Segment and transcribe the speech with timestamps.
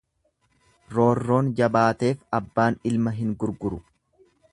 [0.97, 3.81] Roorroon jabaateef abbaan ilma hin gurguru.